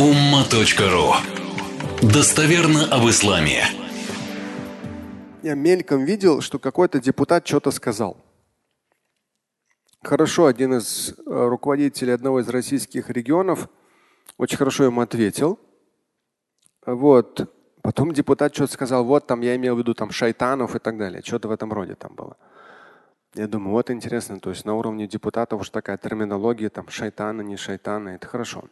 umma.ru 0.00 1.12
Достоверно 2.00 2.86
об 2.86 3.06
исламе. 3.10 3.64
Я 5.42 5.54
мельком 5.54 6.06
видел, 6.06 6.40
что 6.40 6.58
какой-то 6.58 7.00
депутат 7.00 7.46
что-то 7.46 7.70
сказал. 7.70 8.16
Хорошо, 10.02 10.46
один 10.46 10.72
из 10.78 11.10
э, 11.10 11.12
руководителей 11.26 12.12
одного 12.12 12.40
из 12.40 12.48
российских 12.48 13.10
регионов 13.10 13.68
очень 14.38 14.56
хорошо 14.56 14.84
ему 14.84 15.02
ответил. 15.02 15.58
Вот. 16.86 17.52
Потом 17.82 18.14
депутат 18.14 18.54
что-то 18.54 18.72
сказал, 18.72 19.04
вот 19.04 19.26
там 19.26 19.42
я 19.42 19.54
имел 19.56 19.76
в 19.76 19.80
виду 19.80 19.92
там 19.92 20.10
шайтанов 20.12 20.74
и 20.76 20.78
так 20.78 20.96
далее. 20.96 21.20
Что-то 21.22 21.48
в 21.48 21.50
этом 21.50 21.74
роде 21.74 21.94
там 21.94 22.14
было. 22.14 22.38
Я 23.34 23.46
думаю, 23.46 23.72
вот 23.72 23.90
интересно, 23.90 24.40
то 24.40 24.48
есть 24.48 24.64
на 24.64 24.74
уровне 24.76 25.06
депутатов 25.06 25.60
уж 25.60 25.68
такая 25.68 25.98
терминология, 25.98 26.70
там 26.70 26.88
шайтаны, 26.88 27.42
не 27.42 27.58
шайтаны, 27.58 28.10
это 28.10 28.26
хорошо. 28.26 28.64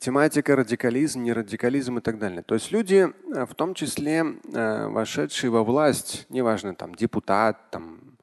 Тематика 0.00 0.54
радикализм, 0.54 1.22
не 1.22 1.32
радикализм 1.32 1.98
и 1.98 2.00
так 2.00 2.18
далее. 2.18 2.42
То 2.42 2.54
есть 2.54 2.70
люди, 2.70 3.08
э, 3.34 3.46
в 3.46 3.54
том 3.54 3.74
числе 3.74 4.24
э, 4.52 4.86
вошедшие 4.86 5.50
во 5.50 5.64
власть, 5.64 6.26
неважно, 6.28 6.74
там 6.74 6.94
депутат, 6.94 7.70
там 7.70 8.16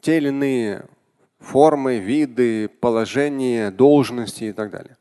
те 0.00 0.18
или 0.18 0.28
иные 0.28 0.86
формы, 1.40 1.98
виды, 1.98 2.68
положения, 2.68 3.72
должности 3.72 4.44
и 4.44 4.52
так 4.52 4.70
далее. 4.70 4.96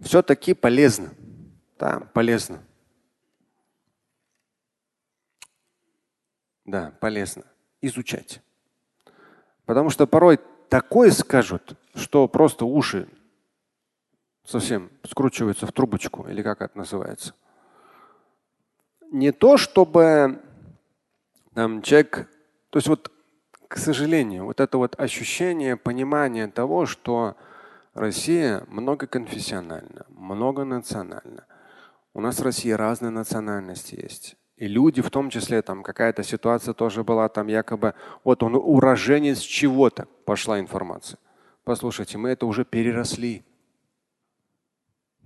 Все-таки 0.00 0.54
полезно. 0.54 1.10
Да, 1.78 2.00
полезно. 2.12 2.62
Да, 6.64 6.92
полезно 7.00 7.44
изучать. 7.80 8.40
Потому 9.66 9.90
что 9.90 10.06
порой 10.06 10.38
такое 10.68 11.10
скажут, 11.10 11.76
что 11.94 12.28
просто 12.28 12.64
уши 12.64 13.08
совсем 14.48 14.90
скручиваются 15.04 15.66
в 15.66 15.72
трубочку, 15.72 16.26
или 16.26 16.42
как 16.42 16.62
это 16.62 16.78
называется. 16.78 17.34
Не 19.10 19.30
то, 19.30 19.58
чтобы 19.58 20.40
там 21.54 21.82
человек, 21.82 22.30
то 22.70 22.78
есть 22.78 22.88
вот, 22.88 23.12
к 23.68 23.76
сожалению, 23.76 24.46
вот 24.46 24.60
это 24.60 24.78
вот 24.78 24.98
ощущение, 24.98 25.76
понимание 25.76 26.48
того, 26.48 26.86
что 26.86 27.36
Россия 27.92 28.64
многоконфессиональна, 28.68 30.06
многонациональна. 30.08 31.44
У 32.14 32.20
нас 32.20 32.38
в 32.38 32.42
России 32.42 32.70
разные 32.70 33.10
национальности 33.10 33.96
есть. 33.96 34.36
И 34.56 34.66
люди, 34.66 35.02
в 35.02 35.10
том 35.10 35.28
числе, 35.28 35.60
там 35.60 35.82
какая-то 35.82 36.22
ситуация 36.22 36.72
тоже 36.74 37.04
была, 37.04 37.28
там 37.28 37.48
якобы, 37.48 37.94
вот 38.24 38.42
он 38.42 38.54
уроженец 38.54 39.40
чего-то, 39.40 40.06
пошла 40.24 40.58
информация. 40.58 41.18
Послушайте, 41.64 42.16
мы 42.16 42.30
это 42.30 42.46
уже 42.46 42.64
переросли. 42.64 43.44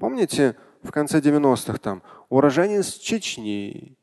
Помните, 0.03 0.57
в 0.83 0.91
конце 0.91 1.21
90-х 1.21 1.79
там 1.79 2.03
уроженец 2.29 2.95
Чечни, 2.95 3.97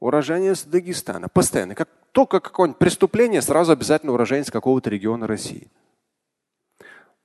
уроженец 0.00 0.64
Дагестана. 0.64 1.28
Постоянно. 1.28 1.74
Как 1.74 1.90
только 2.12 2.40
какое-нибудь 2.40 2.78
преступление, 2.78 3.42
сразу 3.42 3.72
обязательно 3.72 4.14
уроженец 4.14 4.50
какого-то 4.50 4.88
региона 4.88 5.26
России. 5.26 5.70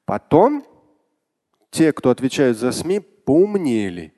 Потом 0.03 0.66
те, 1.70 1.94
кто 1.94 2.09
отвечают 2.09 2.58
за 2.58 2.73
СМИ, 2.73 3.00
поумнели. 3.00 4.14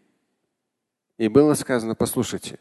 И 1.19 1.27
было 1.27 1.53
сказано, 1.53 1.93
послушайте, 1.93 2.57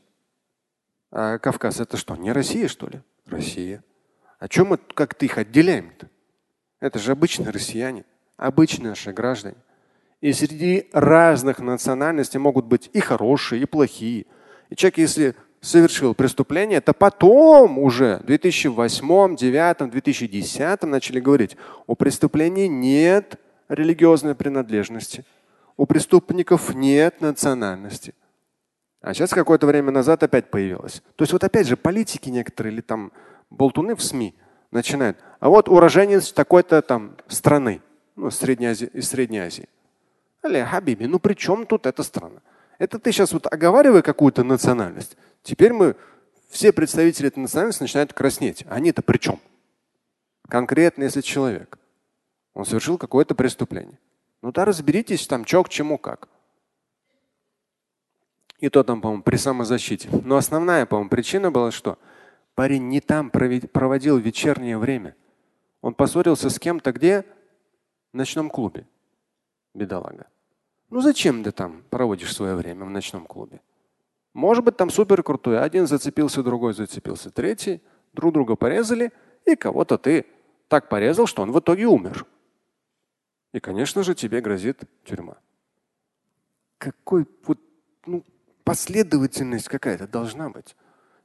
а 1.10 1.38
Кавказ 1.38 1.80
это 1.80 1.96
что, 1.96 2.14
не 2.16 2.30
Россия, 2.30 2.68
что 2.68 2.88
ли? 2.88 3.00
Россия. 3.24 3.82
А 4.38 4.48
чем 4.48 4.66
мы 4.66 4.76
как-то 4.76 5.24
их 5.24 5.38
отделяем-то? 5.38 6.10
Это 6.80 6.98
же 6.98 7.12
обычные 7.12 7.48
россияне, 7.48 8.04
обычные 8.36 8.90
наши 8.90 9.14
граждане. 9.14 9.56
И 10.20 10.32
среди 10.32 10.88
разных 10.92 11.60
национальностей 11.60 12.40
могут 12.40 12.66
быть 12.66 12.90
и 12.92 13.00
хорошие, 13.00 13.62
и 13.62 13.66
плохие. 13.66 14.26
И 14.68 14.76
человек, 14.76 14.98
если 14.98 15.34
совершил 15.60 16.14
преступление, 16.14 16.80
то 16.80 16.92
потом 16.92 17.78
уже 17.78 18.18
в 18.18 18.26
2008, 18.26 19.36
2009, 19.36 19.90
2010 19.90 20.82
начали 20.82 21.20
говорить, 21.20 21.56
у 21.86 21.94
преступлений 21.94 22.68
нет 22.68 23.38
религиозной 23.68 24.34
принадлежности, 24.34 25.24
у 25.76 25.86
преступников 25.86 26.74
нет 26.74 27.20
национальности. 27.20 28.14
А 29.00 29.14
сейчас 29.14 29.30
какое-то 29.30 29.66
время 29.66 29.92
назад 29.92 30.22
опять 30.22 30.50
появилось. 30.50 31.02
То 31.16 31.22
есть 31.22 31.32
вот 31.32 31.44
опять 31.44 31.68
же 31.68 31.76
политики 31.76 32.28
некоторые 32.28 32.72
или 32.72 32.80
там 32.80 33.12
болтуны 33.50 33.94
в 33.94 34.02
СМИ 34.02 34.34
начинают. 34.72 35.18
А 35.38 35.48
вот 35.48 35.68
уроженец 35.68 36.32
такой-то 36.32 36.82
там 36.82 37.16
страны, 37.28 37.80
ну, 38.16 38.30
Средней 38.30 38.66
Азии, 38.66 38.90
из 38.92 39.08
Средней 39.08 39.38
Азии. 39.38 39.68
Аля, 40.44 40.66
Хабиби, 40.66 41.04
ну 41.04 41.18
при 41.18 41.34
чем 41.34 41.66
тут 41.66 41.86
эта 41.86 42.02
страна? 42.02 42.40
Это 42.78 42.98
ты 42.98 43.10
сейчас 43.12 43.32
вот 43.32 43.46
оговаривай 43.46 44.02
какую-то 44.02 44.44
национальность. 44.44 45.16
Теперь 45.42 45.72
мы, 45.72 45.96
все 46.48 46.72
представители 46.72 47.28
этой 47.28 47.40
национальности 47.40 47.82
начинают 47.82 48.12
краснеть. 48.12 48.64
Они-то 48.68 49.02
при 49.02 49.18
чем? 49.18 49.40
Конкретно, 50.48 51.02
если 51.04 51.20
человек, 51.20 51.78
он 52.54 52.64
совершил 52.64 52.98
какое-то 52.98 53.34
преступление. 53.34 53.98
Ну 54.42 54.52
да, 54.52 54.64
разберитесь 54.64 55.26
там, 55.26 55.44
что 55.44 55.64
к 55.64 55.68
чему, 55.68 55.98
как. 55.98 56.28
И 58.58 58.68
то 58.68 58.82
там, 58.82 59.00
по-моему, 59.00 59.22
при 59.22 59.36
самозащите. 59.36 60.08
Но 60.24 60.36
основная, 60.36 60.86
по-моему, 60.86 61.10
причина 61.10 61.50
была 61.50 61.70
что? 61.70 61.98
Парень 62.54 62.88
не 62.88 63.00
там 63.00 63.30
проводил 63.30 64.18
вечернее 64.18 64.78
время. 64.78 65.14
Он 65.80 65.94
поссорился 65.94 66.50
с 66.50 66.58
кем-то 66.58 66.92
где? 66.92 67.24
В 68.12 68.16
ночном 68.16 68.50
клубе. 68.50 68.86
Бедолага. 69.74 70.26
Ну 70.90 71.00
зачем 71.00 71.44
ты 71.44 71.52
там 71.52 71.84
проводишь 71.90 72.34
свое 72.34 72.54
время 72.54 72.84
в 72.84 72.90
ночном 72.90 73.26
клубе? 73.26 73.60
Может 74.34 74.64
быть, 74.64 74.76
там 74.76 74.90
супер 74.90 75.22
крутой. 75.22 75.60
Один 75.60 75.86
зацепился, 75.86 76.42
другой 76.42 76.74
зацепился, 76.74 77.30
третий. 77.30 77.82
Друг 78.12 78.32
друга 78.32 78.56
порезали, 78.56 79.12
и 79.44 79.56
кого-то 79.56 79.98
ты 79.98 80.26
так 80.68 80.88
порезал, 80.88 81.26
что 81.26 81.42
он 81.42 81.52
в 81.52 81.58
итоге 81.58 81.86
умер. 81.86 82.26
И, 83.52 83.60
конечно 83.60 84.02
же, 84.02 84.14
тебе 84.14 84.40
грозит 84.40 84.82
тюрьма. 85.04 85.38
Какой 86.78 87.26
вот, 87.44 87.58
ну, 88.06 88.24
последовательность 88.64 89.68
какая-то 89.68 90.06
должна 90.06 90.50
быть. 90.50 90.76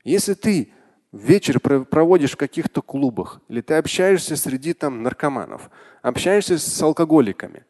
Если 0.04 0.34
ты 0.34 0.74
вечер 1.12 1.60
проводишь 1.60 2.32
в 2.32 2.38
каких-то 2.38 2.82
клубах, 2.82 3.42
или 3.48 3.62
ты 3.62 3.76
общаешься 3.76 4.36
среди 4.36 4.74
там 4.74 5.04
наркоманов, 5.04 5.70
общаешься 6.02 6.58
с 6.58 6.82
алкоголиками, 6.82 7.66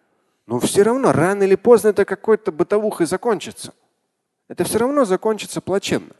но 0.46 0.59
все 0.59 0.84
равно 0.84 1.12
рано 1.12 1.44
или 1.44 1.56
поздно 1.56 1.90
это 1.90 2.06
какой-то 2.06 2.52
бытовухой 2.52 3.06
закончится. 3.06 3.74
Это 4.48 4.64
все 4.64 4.80
равно 4.80 5.06
закончится 5.06 5.62
плачевно. 5.62 6.16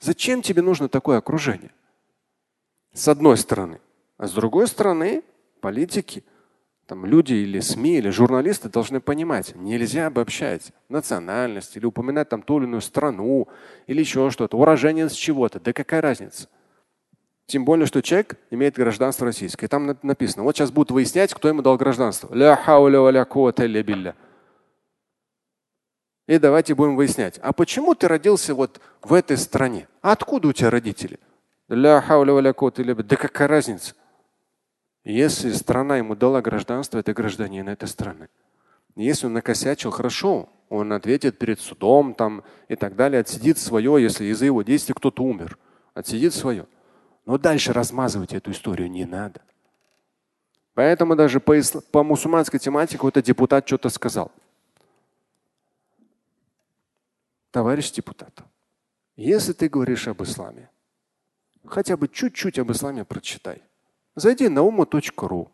Зачем 0.00 0.42
тебе 0.42 0.62
нужно 0.62 0.88
такое 0.88 1.18
окружение? 1.18 1.70
С 2.92 3.08
одной 3.08 3.36
стороны. 3.36 3.80
А 4.16 4.26
с 4.26 4.32
другой 4.32 4.66
стороны, 4.68 5.22
политики– 5.60 6.24
там 6.86 7.06
люди 7.06 7.32
или 7.32 7.60
СМИ, 7.60 7.98
или 7.98 8.10
журналисты 8.10 8.68
должны 8.68 9.00
понимать, 9.00 9.54
нельзя 9.56 10.06
обобщать 10.06 10.72
национальность 10.90 11.76
или 11.76 11.86
упоминать 11.86 12.28
там 12.28 12.42
ту 12.42 12.58
или 12.58 12.64
иную 12.64 12.82
страну 12.82 13.48
или 13.86 14.00
еще 14.00 14.30
что-то, 14.30 14.58
уроженец 14.58 15.12
чего-то. 15.12 15.60
Да 15.60 15.72
какая 15.72 16.02
разница? 16.02 16.48
Тем 17.46 17.64
более, 17.64 17.86
что 17.86 18.00
человек 18.00 18.38
имеет 18.50 18.74
гражданство 18.76 19.26
российское. 19.26 19.68
Там 19.68 19.98
написано, 20.02 20.44
вот 20.44 20.56
сейчас 20.56 20.70
будут 20.70 20.90
выяснять, 20.90 21.34
кто 21.34 21.48
ему 21.48 21.62
дал 21.62 21.76
гражданство. 21.76 22.34
И 26.26 26.38
давайте 26.38 26.74
будем 26.74 26.96
выяснять, 26.96 27.38
а 27.42 27.52
почему 27.52 27.94
ты 27.94 28.08
родился 28.08 28.54
вот 28.54 28.80
в 29.02 29.12
этой 29.12 29.36
стране? 29.36 29.88
А 30.00 30.12
откуда 30.12 30.48
у 30.48 30.52
тебя 30.52 30.70
родители? 30.70 31.18
Да 31.68 32.00
какая 33.16 33.48
разница? 33.48 33.94
Если 35.04 35.52
страна 35.52 35.98
ему 35.98 36.16
дала 36.16 36.40
гражданство, 36.40 36.98
это 36.98 37.12
гражданин 37.12 37.68
этой 37.68 37.88
страны. 37.88 38.28
Если 38.96 39.26
он 39.26 39.34
накосячил, 39.34 39.90
хорошо, 39.90 40.48
он 40.70 40.94
ответит 40.94 41.36
перед 41.36 41.60
судом 41.60 42.14
там, 42.14 42.42
и 42.68 42.76
так 42.76 42.96
далее, 42.96 43.20
отсидит 43.20 43.58
свое, 43.58 44.02
если 44.02 44.24
из-за 44.24 44.46
его 44.46 44.62
действий 44.62 44.94
кто-то 44.94 45.22
умер. 45.22 45.58
Отсидит 45.92 46.32
свое. 46.32 46.66
Но 47.24 47.38
дальше 47.38 47.72
размазывать 47.72 48.34
эту 48.34 48.50
историю 48.50 48.90
не 48.90 49.04
надо. 49.04 49.40
Поэтому 50.74 51.16
даже 51.16 51.40
по, 51.40 51.54
по 51.92 52.02
мусульманской 52.02 52.58
тематике 52.58 52.96
какой-то 52.96 53.22
депутат 53.22 53.66
что-то 53.66 53.88
сказал. 53.88 54.32
Товарищ 57.50 57.92
депутат, 57.92 58.42
если 59.14 59.52
ты 59.52 59.68
говоришь 59.68 60.08
об 60.08 60.20
исламе, 60.24 60.70
хотя 61.64 61.96
бы 61.96 62.08
чуть-чуть 62.08 62.58
об 62.58 62.72
исламе 62.72 63.04
прочитай. 63.04 63.62
Зайди 64.16 64.48
на 64.48 64.62
ума.ру, 64.62 65.50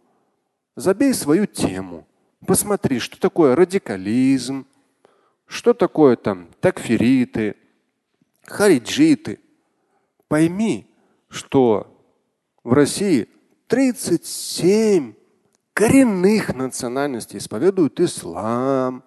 забей 0.76 1.12
свою 1.12 1.46
тему, 1.46 2.06
посмотри, 2.46 2.98
что 3.00 3.20
такое 3.20 3.54
радикализм, 3.54 4.66
что 5.44 5.74
такое 5.74 6.16
там 6.16 6.48
такфириты, 6.60 7.56
хариджиты. 8.46 9.40
Пойми, 10.28 10.89
что 11.30 11.86
в 12.62 12.72
России 12.72 13.28
37 13.68 15.14
коренных 15.72 16.54
национальностей 16.54 17.38
исповедуют 17.38 18.00
ислам. 18.00 19.02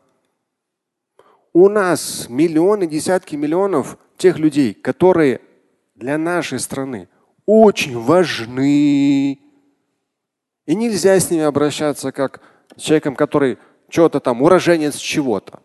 У 1.52 1.70
нас 1.70 2.28
миллионы, 2.30 2.88
десятки 2.88 3.36
миллионов 3.36 3.98
тех 4.18 4.40
людей, 4.40 4.74
которые 4.74 5.42
для 5.94 6.18
нашей 6.18 6.60
страны 6.60 7.10
очень 7.46 8.00
важны. 8.00 9.40
И 10.66 10.76
нельзя 10.76 11.20
с 11.20 11.30
ними 11.30 11.44
обращаться 11.44 12.12
как 12.12 12.42
с 12.76 12.82
человеком, 12.82 13.16
который 13.16 13.60
что-то 13.90 14.20
там, 14.20 14.42
уроженец 14.42 14.96
чего-то. 14.96 15.62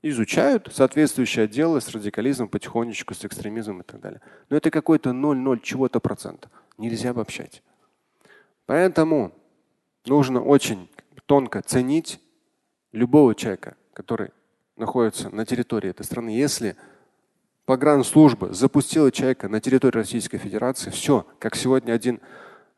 Изучают 0.00 0.70
соответствующие 0.72 1.44
отделы 1.44 1.82
с 1.82 1.88
радикализмом 1.90 2.48
потихонечку, 2.48 3.14
с 3.14 3.24
экстремизмом 3.24 3.82
и 3.82 3.84
так 3.84 4.00
далее. 4.00 4.22
Но 4.48 4.56
это 4.56 4.70
какой-то 4.70 5.10
0,0 5.10 5.60
чего-то 5.62 6.00
процента. 6.00 6.50
Нельзя 6.78 7.10
обобщать. 7.10 7.62
Поэтому 8.64 9.32
нужно 10.06 10.42
очень 10.42 10.88
тонко 11.26 11.60
ценить 11.60 12.18
любого 12.92 13.34
человека, 13.34 13.76
который 13.92 14.30
находится 14.76 15.28
на 15.28 15.44
территории 15.44 15.90
этой 15.90 16.04
страны. 16.04 16.30
Если 16.30 16.76
погранслужба 17.66 18.52
запустила 18.52 19.10
человека 19.10 19.48
на 19.48 19.60
территории 19.60 19.98
Российской 19.98 20.38
Федерации, 20.38 20.90
все, 20.90 21.26
как 21.38 21.56
сегодня 21.56 21.92
один, 21.92 22.20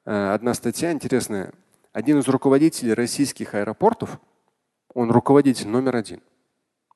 э, 0.04 0.32
одна 0.32 0.54
статья 0.54 0.92
интересная. 0.92 1.52
Один 1.92 2.18
из 2.18 2.28
руководителей 2.28 2.92
российских 2.94 3.54
аэропортов, 3.54 4.20
он 4.94 5.10
руководитель 5.10 5.68
номер 5.68 5.96
один 5.96 6.20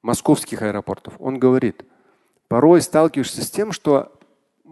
московских 0.02 0.62
аэропортов, 0.62 1.14
он 1.18 1.38
говорит, 1.38 1.84
порой 2.48 2.80
сталкиваешься 2.80 3.44
с 3.44 3.50
тем, 3.50 3.72
что 3.72 4.12
э, 4.64 4.68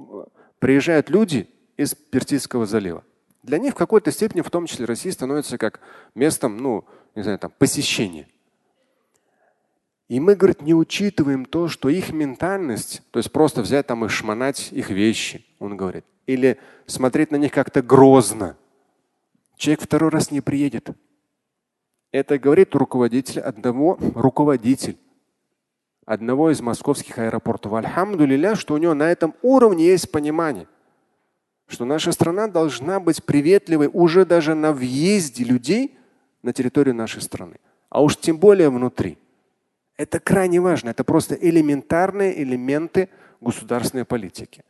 приезжают 0.58 1.10
люди 1.10 1.48
из 1.76 1.94
Персидского 1.94 2.66
залива. 2.66 3.04
Для 3.42 3.58
них 3.58 3.74
в 3.74 3.76
какой-то 3.76 4.10
степени, 4.10 4.42
в 4.42 4.50
том 4.50 4.66
числе 4.66 4.84
Россия, 4.84 5.12
становится 5.12 5.58
как 5.58 5.80
местом, 6.14 6.56
ну, 6.56 6.84
не 7.14 7.22
знаю, 7.22 7.38
там, 7.38 7.52
посещения. 7.56 8.28
И 10.08 10.20
мы, 10.20 10.34
говорит, 10.34 10.62
не 10.62 10.74
учитываем 10.74 11.44
то, 11.44 11.68
что 11.68 11.90
их 11.90 12.12
ментальность, 12.12 13.02
то 13.10 13.18
есть 13.18 13.30
просто 13.30 13.60
взять 13.60 13.86
там 13.86 14.04
и 14.06 14.08
шмонать 14.08 14.72
их 14.72 14.88
вещи, 14.88 15.44
он 15.58 15.76
говорит, 15.76 16.04
или 16.26 16.58
смотреть 16.86 17.30
на 17.30 17.36
них 17.36 17.52
как-то 17.52 17.82
грозно. 17.82 18.56
Человек 19.56 19.82
второй 19.82 20.10
раз 20.10 20.30
не 20.30 20.40
приедет. 20.40 20.90
Это 22.10 22.38
говорит 22.38 22.74
руководитель 22.74 23.40
одного, 23.40 23.98
руководитель 24.14 24.96
одного 26.06 26.50
из 26.50 26.62
московских 26.62 27.18
аэропортов. 27.18 27.74
Альхамдулилля, 27.74 28.54
что 28.54 28.72
у 28.72 28.78
него 28.78 28.94
на 28.94 29.10
этом 29.10 29.34
уровне 29.42 29.84
есть 29.84 30.10
понимание, 30.10 30.66
что 31.66 31.84
наша 31.84 32.12
страна 32.12 32.48
должна 32.48 32.98
быть 32.98 33.22
приветливой 33.22 33.90
уже 33.92 34.24
даже 34.24 34.54
на 34.54 34.72
въезде 34.72 35.44
людей 35.44 35.98
на 36.42 36.54
территорию 36.54 36.94
нашей 36.94 37.20
страны, 37.20 37.56
а 37.90 38.02
уж 38.02 38.16
тем 38.16 38.38
более 38.38 38.70
внутри. 38.70 39.18
Это 39.98 40.20
крайне 40.20 40.60
важно. 40.60 40.90
Это 40.90 41.04
просто 41.04 41.34
элементарные 41.34 42.42
элементы 42.42 43.10
государственной 43.40 44.04
политики. 44.04 44.64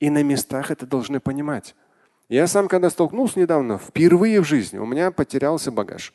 И 0.00 0.08
на 0.08 0.22
местах 0.22 0.70
это 0.70 0.86
должны 0.86 1.20
понимать. 1.20 1.74
Я 2.28 2.46
сам, 2.46 2.68
когда 2.68 2.88
столкнулся 2.88 3.38
недавно, 3.40 3.76
впервые 3.76 4.40
в 4.40 4.44
жизни 4.44 4.78
у 4.78 4.86
меня 4.86 5.10
потерялся 5.10 5.70
багаж. 5.70 6.14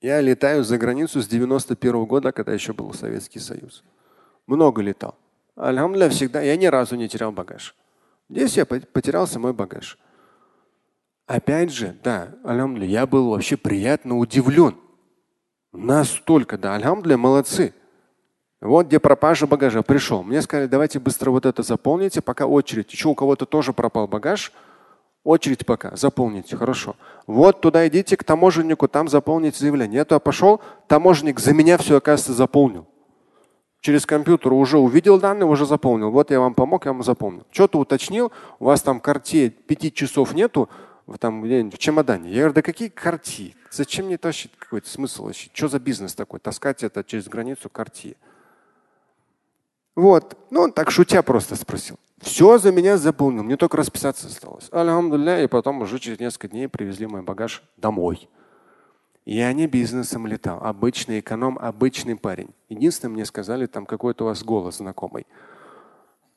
Я 0.00 0.20
летаю 0.20 0.64
за 0.64 0.78
границу 0.78 1.20
с 1.20 1.28
91 1.28 1.94
-го 1.94 2.06
года, 2.06 2.32
когда 2.32 2.52
еще 2.52 2.72
был 2.72 2.92
Советский 2.92 3.38
Союз. 3.38 3.84
Много 4.46 4.82
летал. 4.82 5.14
Альхамдулillah, 5.56 6.08
всегда. 6.08 6.40
Я 6.40 6.56
ни 6.56 6.66
разу 6.66 6.96
не 6.96 7.08
терял 7.08 7.32
багаж. 7.32 7.76
Здесь 8.28 8.56
я 8.56 8.64
потерялся 8.66 9.38
мой 9.38 9.52
багаж. 9.52 9.98
Опять 11.26 11.70
же, 11.70 11.96
да, 12.02 12.34
альхамдулillah, 12.44 12.86
я 12.86 13.06
был 13.06 13.30
вообще 13.30 13.56
приятно 13.56 14.18
удивлен. 14.18 14.74
Настолько, 15.72 16.58
да, 16.58 16.74
альхамдулillah, 16.74 17.16
молодцы. 17.16 17.74
Вот 18.60 18.86
где 18.86 19.00
пропажа 19.00 19.46
багажа. 19.46 19.82
Пришел. 19.82 20.22
Мне 20.22 20.40
сказали, 20.40 20.68
давайте 20.68 21.00
быстро 21.00 21.30
вот 21.30 21.46
это 21.46 21.62
заполните, 21.62 22.20
пока 22.20 22.46
очередь. 22.46 22.92
Еще 22.92 23.08
у 23.08 23.14
кого-то 23.14 23.44
тоже 23.44 23.72
пропал 23.72 24.06
багаж. 24.06 24.52
Очередь 25.24 25.66
пока. 25.66 25.96
Заполните. 25.96 26.56
Хорошо. 26.56 26.94
Вот 27.26 27.60
туда 27.60 27.88
идите 27.88 28.16
к 28.16 28.22
таможеннику, 28.22 28.86
там 28.86 29.08
заполните 29.08 29.58
заявление. 29.58 29.98
Я 29.98 30.04
туда 30.04 30.20
пошел, 30.20 30.60
таможенник 30.86 31.40
за 31.40 31.52
меня 31.52 31.76
все, 31.76 31.96
оказывается, 31.96 32.34
заполнил. 32.34 32.86
Через 33.80 34.06
компьютер 34.06 34.52
уже 34.52 34.78
увидел 34.78 35.18
данные, 35.18 35.46
уже 35.46 35.66
заполнил. 35.66 36.12
Вот 36.12 36.30
я 36.30 36.38
вам 36.38 36.54
помог, 36.54 36.84
я 36.84 36.92
вам 36.92 37.02
заполнил. 37.02 37.44
Что-то 37.50 37.80
уточнил, 37.80 38.30
у 38.60 38.66
вас 38.66 38.80
там 38.82 39.00
карте 39.00 39.50
пяти 39.50 39.92
часов 39.92 40.34
нету, 40.34 40.68
там 41.18 41.42
в 41.42 41.78
чемодане. 41.78 42.30
Я 42.30 42.36
говорю, 42.42 42.54
да 42.54 42.62
какие 42.62 42.88
карти? 42.88 43.56
Зачем 43.72 44.06
мне 44.06 44.18
тащить 44.18 44.52
какой-то 44.58 44.88
смысл 44.88 45.24
вообще? 45.24 45.50
Что 45.54 45.68
за 45.68 45.80
бизнес 45.80 46.14
такой? 46.14 46.40
Таскать 46.40 46.82
это 46.82 47.02
через 47.02 47.26
границу 47.26 47.70
карти. 47.70 48.18
Вот. 49.96 50.36
Ну, 50.50 50.60
он 50.60 50.72
так 50.72 50.90
шутя 50.90 51.22
просто 51.22 51.56
спросил. 51.56 51.98
Все 52.20 52.58
за 52.58 52.70
меня 52.70 52.98
заполнил. 52.98 53.42
Мне 53.42 53.56
только 53.56 53.78
расписаться 53.78 54.26
осталось. 54.26 54.68
Альхамдулля. 54.70 55.42
И 55.42 55.46
потом 55.46 55.80
уже 55.80 55.98
через 55.98 56.20
несколько 56.20 56.48
дней 56.48 56.68
привезли 56.68 57.06
мой 57.06 57.22
багаж 57.22 57.62
домой. 57.78 58.28
Я 59.24 59.50
не 59.54 59.66
бизнесом 59.66 60.26
летал. 60.26 60.62
Обычный 60.62 61.20
эконом, 61.20 61.58
обычный 61.58 62.16
парень. 62.16 62.50
Единственное, 62.68 63.12
мне 63.12 63.24
сказали, 63.24 63.64
там 63.64 63.86
какой-то 63.86 64.24
у 64.24 64.26
вас 64.26 64.44
голос 64.44 64.76
знакомый. 64.76 65.26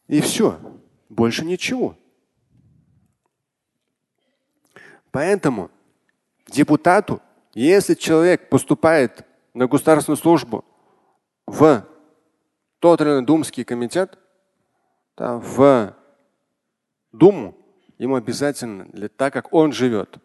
И 0.08 0.22
все. 0.22 0.58
Больше 1.10 1.44
ничего. 1.44 1.98
Поэтому 5.12 5.70
депутату, 6.48 7.22
если 7.64 7.94
человек 7.94 8.50
поступает 8.50 9.26
на 9.54 9.68
государственную 9.68 10.18
службу 10.18 10.66
в 11.48 11.88
тот 12.80 13.02
или 13.02 13.10
иной 13.10 13.26
думский 13.26 13.64
комитет, 13.64 14.18
да, 15.18 15.38
в 15.38 15.96
Думу, 17.16 17.56
ему 17.98 18.16
обязательно, 18.16 18.86
для, 18.92 19.08
так 19.08 19.32
как 19.32 19.54
он 19.54 19.72
живет 19.72 20.18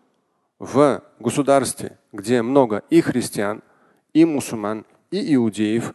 в 0.58 1.04
государстве, 1.20 1.98
где 2.10 2.42
много 2.42 2.82
и 2.90 3.00
христиан, 3.00 3.62
и 4.12 4.24
мусульман, 4.24 4.84
и 5.12 5.34
иудеев, 5.36 5.94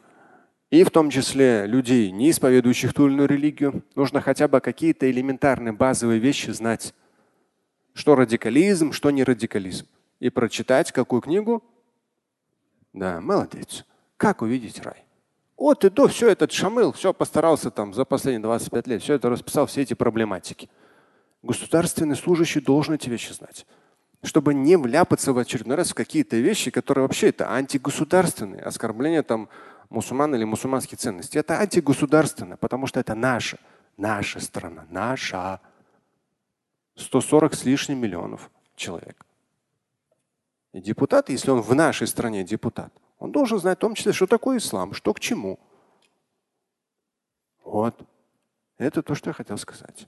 и 0.70 0.84
в 0.86 0.89
том 0.89 1.10
числе 1.10 1.65
людей, 1.68 2.12
не 2.12 2.32
исповедующих 2.32 2.94
ту 2.94 3.08
или 3.08 3.13
иную 3.15 3.27
религию, 3.27 3.84
нужно 3.96 4.22
хотя 4.22 4.48
бы 4.48 4.62
какие-то 4.62 5.12
элементарные 5.12 5.74
базовые 5.74 6.20
вещи 6.20 6.51
знать. 6.51 6.94
Что 7.94 8.15
радикализм, 8.15 8.94
что 8.94 9.12
не 9.12 9.25
радикализм. 9.25 9.86
И 10.19 10.29
прочитать 10.29 10.91
какую 10.91 11.22
книгу? 11.22 11.63
Да, 12.93 13.19
молодец. 13.19 13.86
Как 14.17 14.41
увидеть 14.41 14.81
рай? 14.81 15.05
От 15.57 15.86
и 15.86 15.89
до 15.89 16.07
все 16.07 16.29
этот 16.29 16.51
шамыл, 16.51 16.91
все 16.91 17.13
постарался 17.13 17.72
там 17.72 17.93
за 17.93 18.05
последние 18.05 18.43
25 18.43 18.88
лет, 18.88 19.01
все 19.01 19.13
это 19.13 19.29
расписал, 19.29 19.65
все 19.67 19.81
эти 19.81 19.93
проблематики. 19.93 20.69
Государственный 21.43 22.15
служащий 22.15 22.60
должен 22.60 22.95
эти 22.95 23.10
вещи 23.10 23.31
знать, 23.31 23.65
чтобы 24.24 24.53
не 24.53 24.77
вляпаться 24.77 25.31
в 25.31 25.38
очередной 25.38 25.77
раз 25.77 25.91
в 25.91 25.93
какие-то 25.93 26.36
вещи, 26.38 26.72
которые 26.72 27.03
вообще 27.03 27.29
это 27.29 27.51
антигосударственные, 27.51 28.63
оскорбление 28.63 29.24
там 29.24 29.48
мусульман 29.89 30.36
или 30.36 30.43
мусульманские 30.43 30.98
ценности. 30.98 31.38
Это 31.38 31.60
антигосударственное, 31.60 32.57
потому 32.57 32.88
что 32.88 33.00
это 33.00 33.15
наша, 33.15 33.57
наша 33.95 34.39
страна, 34.39 34.86
наша. 34.89 35.62
140 36.95 37.53
с 37.53 37.65
лишним 37.65 38.00
миллионов 38.00 38.50
человек. 38.75 39.25
Депутат, 40.82 41.29
если 41.29 41.51
он 41.51 41.62
в 41.62 41.74
нашей 41.74 42.05
стране 42.05 42.44
депутат, 42.44 42.91
он 43.17 43.32
должен 43.32 43.60
знать 43.60 43.77
в 43.77 43.82
том 43.82 43.96
числе, 43.96 44.12
что 44.12 44.27
такое 44.27 44.58
ислам, 44.58 44.94
что 44.94 45.13
к 45.13 45.22
чему. 45.22 45.58
Вот. 47.63 47.96
Это 48.77 49.01
то, 49.01 49.15
что 49.15 49.29
я 49.29 49.34
хотел 49.34 49.58
сказать. 49.58 50.05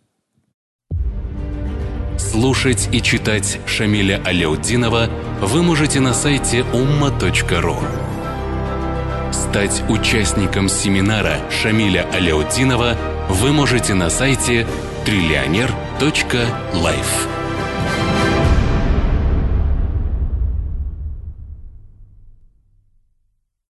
Слушать 2.17 2.89
и 2.91 3.01
читать 3.01 3.61
Шамиля 3.65 4.21
Аляутдинова 4.25 5.07
вы 5.41 5.63
можете 5.63 6.01
на 6.01 6.13
сайте 6.13 6.65
umma.ru. 6.73 7.77
Стать 9.31 9.81
участником 9.89 10.67
семинара 10.67 11.49
Шамиля 11.49 12.05
Аляутдинова 12.11 12.97
вы 13.29 13.53
можете 13.53 13.93
на 13.93 14.09
сайте 14.09 14.67
триллионер.life. 15.05 17.36